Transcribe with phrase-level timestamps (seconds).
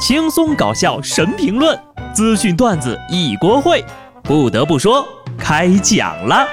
[0.00, 1.78] 轻松搞笑神评论，
[2.14, 3.84] 资讯段子一锅烩。
[4.22, 6.48] 不得不说，开讲了。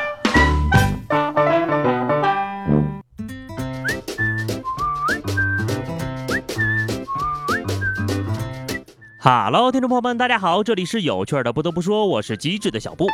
[9.18, 11.54] 哈喽，听众朋友们，大家好，这里是有趣的。
[11.54, 13.08] 不得不说，我是机智的小布。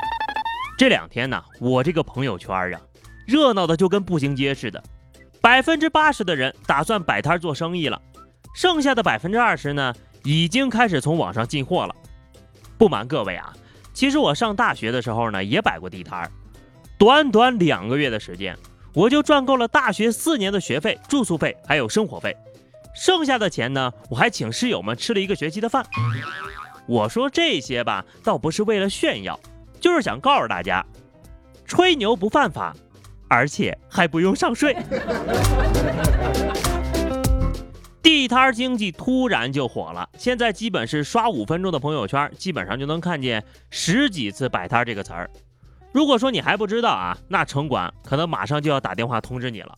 [0.80, 2.82] 这两天呢，我这个朋友圈啊，
[3.28, 4.84] 热闹的就跟步行街似的。
[5.40, 8.02] 百分之八十的人打算摆摊做生意了，
[8.56, 9.94] 剩下的百分之二十呢？
[10.24, 11.96] 已经开始从网上进货了。
[12.78, 13.54] 不瞒各位啊，
[13.94, 16.32] 其实我上大学的时候呢，也摆过地摊儿。
[16.98, 18.58] 短短两个月的时间，
[18.94, 22.36] 我就赚够了大学四年的学费、住宿费还有生活费。
[22.96, 25.86] 剩下的钱呢，我还请室友们吃了一个学期的饭。
[26.86, 29.40] 我说这些吧，倒不是为了炫耀，
[29.80, 30.86] 就是想告诉大家，
[31.66, 32.76] 吹牛不犯法，
[33.30, 34.76] 而且还不用上税。
[38.04, 45.30] 地摊经济突然就火了，现在基本是刷五分钟的朋友圈，基本上就能看见十几次“摆摊”这个词儿。
[45.94, 49.78] 如果说你还不知道啊，那城管可能马上就要打电话通知你了。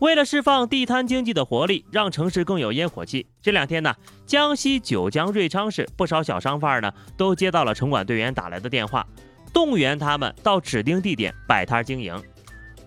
[0.00, 3.94] 为了释放地摊经济的活力，让城市更有烟火气，这两天呢，
[4.26, 9.06] 江西九江瑞昌市不少小商贩呢都接到了城管队员打来的电话，
[9.52, 12.20] 动员他们到指定地点摆摊经营。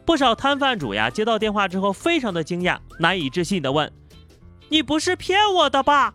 [0.06, 3.90] 不少摊贩主呀接到电话之后，非常的惊讶，难以置信地问。
[4.70, 6.14] 你不是骗我的吧？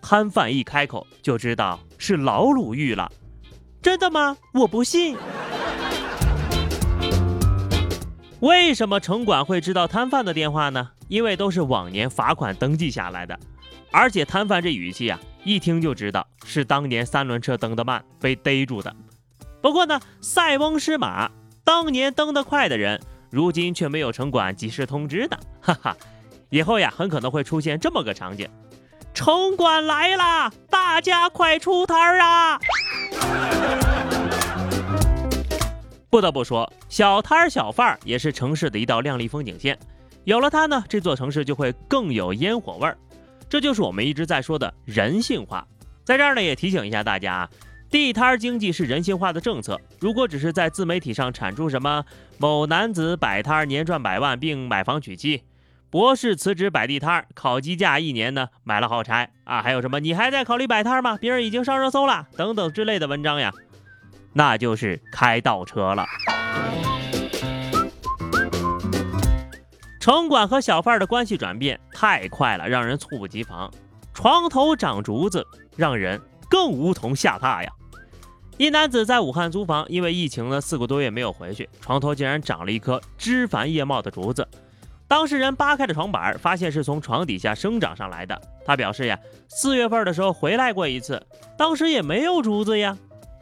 [0.00, 3.10] 摊贩一开口就知道是老鲁豫了。
[3.82, 4.36] 真的吗？
[4.54, 5.16] 我不信。
[8.40, 10.90] 为什么城管会知道摊贩的电话呢？
[11.08, 13.38] 因为都是往年罚款登记下来的，
[13.90, 18.94] 而且摊贩这语气啊，一听就知道是当年三轮车蹬得慢被逮住的。
[19.60, 21.30] 不过呢，塞翁失马，
[21.64, 25.96] 当年蹬得快的人，如今却没有城管及时通知的，哈哈。
[26.50, 28.48] 以后呀，很可能会出现这么个场景：
[29.14, 32.58] 城管来啦，大家快出摊儿啊！
[36.10, 39.78] 不得不说，小摊儿小贩儿也是城市的一道亮丽风景线。
[40.24, 42.98] 有了它呢，这座城市就会更有烟火味儿。
[43.48, 45.64] 这就是我们一直在说的人性化。
[46.04, 47.50] 在这儿呢，也提醒一下大家啊，
[47.88, 49.80] 地摊儿经济是人性化的政策。
[50.00, 52.04] 如果只是在自媒体上产出什么
[52.38, 55.44] 某男子摆摊年赚百万并买房娶妻。
[55.90, 59.60] 博士辞职摆地摊，烤鸡架一年呢，买了好柴啊！
[59.60, 59.98] 还有什么？
[59.98, 61.18] 你还在考虑摆摊吗？
[61.20, 63.52] 别人已经上热搜了，等等之类的文章呀，
[64.32, 66.06] 那就是开倒车了。
[69.98, 73.68] 城管和小贩的关系转变太快了，让人猝不及防。
[74.14, 75.44] 床头长竹子，
[75.76, 77.68] 让人更无从下榻呀。
[78.58, 84.46] 一男子在武汉租房，因为疫情呢，四个多月没有回去，床头竟然长了一棵枝繁叶茂的竹子。
[85.10, 88.40] 当事人扒开了床板，发现是从床底下生长上来的。
[88.64, 91.20] 他表示呀，四月份的时候回来过一次，
[91.58, 92.96] 当时也没有竹子呀。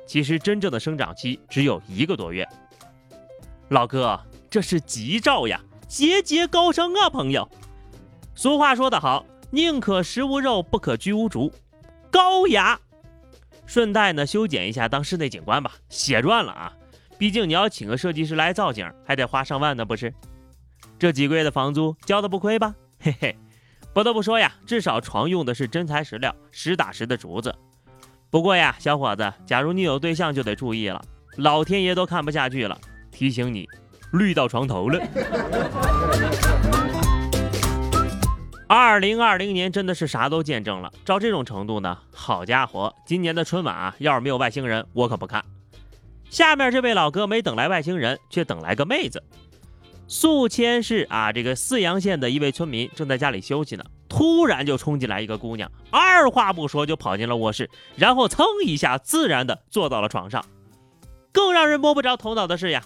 [0.07, 2.49] 其实真正的生长期只有一个多月。
[3.69, 4.19] 老哥，
[4.49, 7.47] 这是吉兆呀，节节高升啊，朋友。
[8.35, 11.53] 俗话说得好，宁可食无肉，不可居无竹。
[12.11, 12.81] 高雅。
[13.67, 16.73] 顺带呢，修剪一下当室内景观吧，血赚了啊！
[17.19, 20.15] 毕竟你要请个设计师来造景，还得花上万呢，不是？
[20.99, 22.75] 这几个月的房租交的不亏吧？
[23.01, 23.37] 嘿嘿，
[23.95, 27.55] 不得不说呀，至少床用的是真材实料、实打实的竹子。
[28.31, 31.01] 不过呀，小伙子，假如你有对象就得注意了，
[31.37, 32.77] 老天爷都看不下去了，
[33.13, 33.69] 提醒你，
[34.13, 35.01] 绿到床头了。
[38.67, 45.43] 二零二零年真的是啥都见证了，照这种程度呢，好家伙，今年的春晚啊，要是没有外星人，我可不看。
[46.29, 49.23] 下面这位老哥没等来外星人，却等来个妹子。
[50.11, 60.43] 宿迁市啊，这个泗阳县的一位村民正在家里休息呢，突然就冲进来一个姑娘，二话不说就跑进了卧室，然后蹭一下自然的坐到了床上。
[61.31, 62.83] 更让人摸不着头脑的是呀，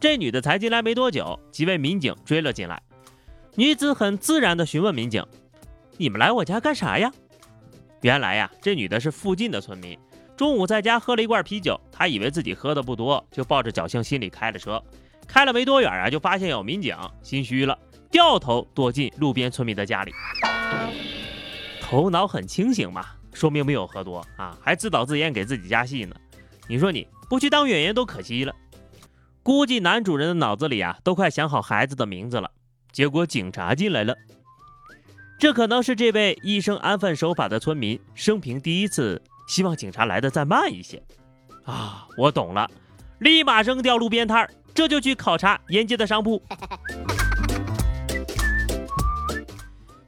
[0.00, 2.82] 这女的才进来没多久，几位民警追了进来。
[3.54, 5.22] 女子很自然的询问民警
[5.98, 7.12] ：“你们来我家干啥呀？”
[8.00, 9.98] 原来呀，这女的是附近的村民，
[10.38, 14.82] 中午在家喝了一罐啤酒，她以为自己喝的不多，就抱着侥幸心理开了车。
[15.32, 17.78] 开了没多远啊，就发现有民警，心虚了，
[18.10, 20.12] 掉头躲进路边村民的家里。
[21.80, 26.14] 头脑很清醒嘛，说明没有喝多啊，还自导自演给自己加戏呢。
[26.68, 28.54] 你说你不去当演员都可惜了。
[29.42, 32.50] 估计男主人的脑子里啊，都快想好孩子的名字了。
[32.92, 34.14] 结果警察进来了，
[35.38, 41.02] 这可能是这位一生安分守法的村民生平第一次希望警察来的再慢一些。
[41.64, 42.70] 啊，我懂了，
[43.18, 44.50] 立马扔掉路边摊儿。
[44.74, 46.42] 这就去考察沿街的商铺。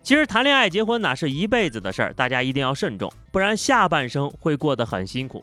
[0.03, 5.43] 其实谈恋爱、结婚哪是一辈子的事儿，大家一定要慎重，不然下半生会过得很辛苦。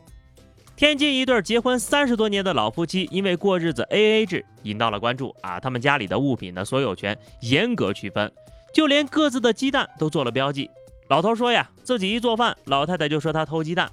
[0.75, 8.31] 天津一对结婚三十多年的老夫妻，因为过日子 A A 制引到了关注啊，他们家里的物品的所有权严格区分，
[8.74, 10.69] 就连各自的鸡蛋都做了标记。
[11.09, 13.88] 老头说呀，自己一做饭，老太太就说他偷鸡蛋；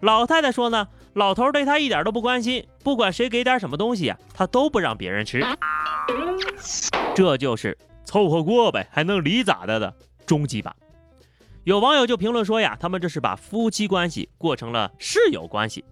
[0.00, 5.44] 老太太说呢，老头对他一点都不关心，不管谁给点什么东西呀，他都不让别人吃。
[7.14, 9.94] 这就是凑合过呗，还能离咋的的。
[10.26, 10.74] 终极版，
[11.64, 15.84] 有网友就评论说呀，他们这是把夫妻关系过成了室友关系，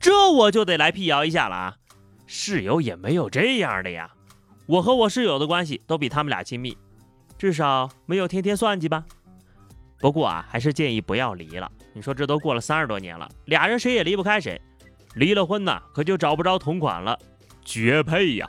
[0.00, 1.76] 这我就得来辟谣一下了啊，
[2.26, 4.10] 室友也没有这样的呀，
[4.66, 6.76] 我和我室友的关系都比他们俩亲密，
[7.36, 9.04] 至少没有天天算计吧。
[10.04, 11.66] 不过啊，还是建议不要离了。
[11.94, 14.60] 你说这都过了三十多年了，俩人谁也离不开谁，
[15.14, 17.18] 离了婚呢，可就找不着同款了，
[17.64, 18.46] 绝配呀！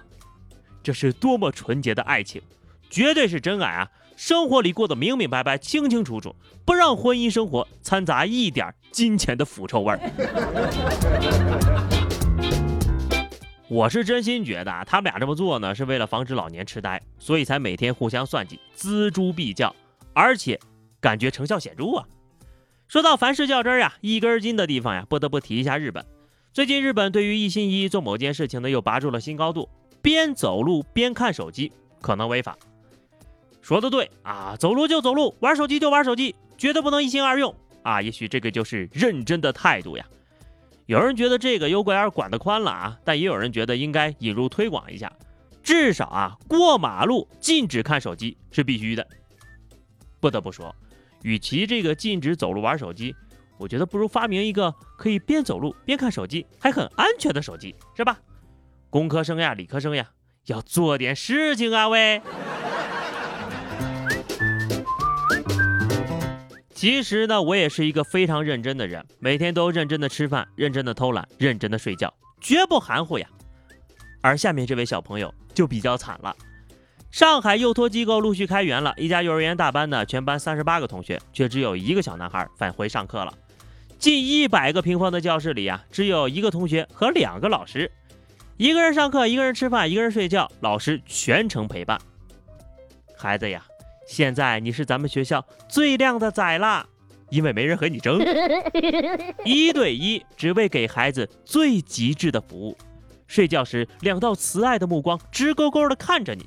[0.84, 2.42] 这是多么纯洁的爱情，
[2.90, 3.90] 绝对是真爱啊！
[4.18, 6.36] 生活里过得明明白白、清清楚楚，
[6.66, 10.00] 不让婚姻生活掺杂一点金钱的腐臭味儿。
[13.70, 19.74] 我是真心觉得啊，他们俩这么做呢，是为了防止老年痴呆，所以才每天互相算计、锱铢必较，
[20.14, 20.60] 而且
[21.06, 22.08] 感觉成效显著啊。
[22.88, 26.04] 说到凡事较真儿呀、一根筋的地方呀，不得不提一下日本。
[26.52, 29.70] 最近日本对于一心一意做某件事情呢，又拔出了新高度，
[30.02, 31.72] 边走路边看手机
[32.02, 32.58] 可能违法。
[33.62, 37.54] 说的对啊，走路就走路，玩手机就玩手机，绝对不能一心二用
[37.84, 38.02] 啊！
[38.02, 40.06] 也许这个就是认真的态度呀。
[40.88, 45.14] 有人觉得这个有点管得宽了啊，但也有人觉得应该引入推广一下，
[45.62, 49.08] 至少啊，过马路禁止看手机是必须的。
[50.20, 50.76] 不得不说，
[51.26, 53.16] 与其这个禁止走路玩手机，
[53.58, 58.20] 我觉得不如发明一个可以边走路边看手机还很安全的手机，是吧？
[58.92, 60.08] 工科生呀，理科生呀，
[60.46, 62.22] 要做点事情啊，喂！
[66.76, 73.28] 其实呢，我也是一个非常认真的人，每天都认真的吃饭，认真的偷懒，认真的睡觉，绝不含糊呀。
[74.22, 76.36] 而下面这位小朋友就比较惨了，
[77.16, 83.34] 上海幼托机构陆续开园了，一家幼儿园大班呢，全班三十八个同学，却只有一个小男孩返回上课了。
[83.98, 87.90] 近一百个平方的教室里啊，只有一个同学和两个老师，
[88.58, 91.98] 一个人上课，一个人吃饭，一个人睡觉，老师全程陪伴。
[93.16, 93.64] 孩子呀。
[94.06, 96.86] 现在你是咱们学校最靓的仔啦，
[97.30, 98.20] 因为没人和你争，
[99.46, 102.78] 一对一，只为给孩子最极致的服务。
[103.26, 106.46] 睡觉时，两道慈爱的目光直勾勾的看着你，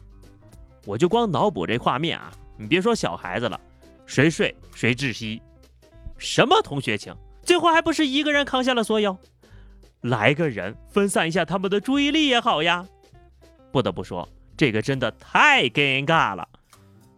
[0.88, 3.60] 我就光脑补这画面啊，你别说小孩子了，
[4.06, 5.42] 谁睡谁窒息，
[6.16, 9.14] 什么同学情，最后还不是一个人扛下了所有？
[10.00, 12.86] 来个人分散一下他们的注意力也好呀。
[13.70, 14.26] 不得不说，
[14.56, 16.48] 这个真的太尴尬了。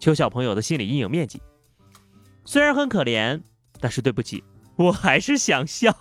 [0.01, 1.41] 求小朋友的心理阴影面积，
[2.45, 3.41] 虽然很可怜，
[3.79, 4.43] 但是对不起，
[4.75, 5.95] 我还是想笑。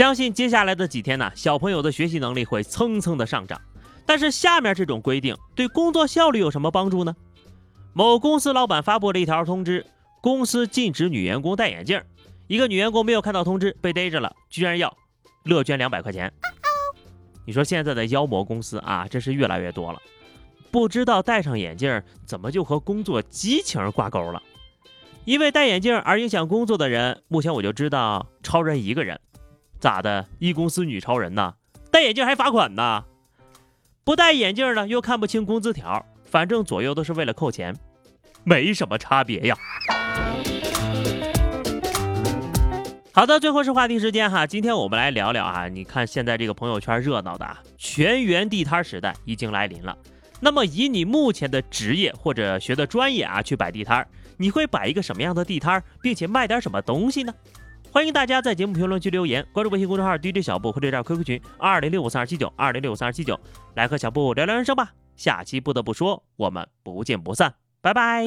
[0.00, 3.60] 相信接下来的几天呢，小朋友的学习能力会蹭蹭的上涨。
[4.06, 7.14] 但是下面这种规定对工作效率有什么帮助呢？
[7.92, 9.84] 某公司老板发布了一条通知，
[10.22, 12.02] 公司禁止女员工戴眼镜。
[12.46, 14.96] 一个女员工没有看到通知，被逮着了，居然要
[15.44, 16.32] 乐捐两百块钱。
[17.44, 20.00] 你说现在的妖魔公司啊，真是越来越多了。
[20.70, 24.42] 不知道戴上眼镜怎么就和工作激情挂钩了？
[25.26, 29.20] 因为戴眼镜而影响工作的人，目前我就知道超人一个人。
[29.80, 30.26] 咋的？
[30.38, 31.54] 一公司女超人呐？
[31.90, 33.04] 戴眼镜还罚款呢？
[34.04, 37.74] 不戴眼镜呢，又看不清工资条，反正左右都是为了扣钱，
[38.44, 39.56] 没什么差别呀。
[43.12, 44.46] 好的，最后是话题时间哈。
[44.46, 49.96] 今天我们来聊聊啊，你看现在这个朋友圈热闹的啊，全员地摊时代已经来临了。
[50.40, 54.06] 那么以你目前的职业或者学的专业啊，去摆地摊，
[54.36, 57.34] 你会摆一个什么样的地摊，并且卖点什么东西呢？
[57.92, 63.38] 欢迎大家在节目评论区留言，关注微信公众号 DJ 小布或者加 QQ 群二零六五三二七九二零六五三二七九，
[63.74, 64.92] 来和小布聊聊人生吧。
[65.16, 68.26] 下期不得不说，我们不见不散，拜拜。